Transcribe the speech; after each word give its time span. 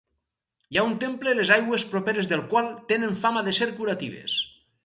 Hi 0.71 0.77
ha 0.79 0.85
un 0.91 0.95
temple 1.03 1.35
les 1.41 1.51
aigües 1.57 1.85
properes 1.93 2.31
del 2.33 2.43
qual 2.55 2.73
tenen 2.93 3.17
fama 3.27 3.45
de 3.49 3.55
ser 3.59 3.73
curatives. 3.83 4.43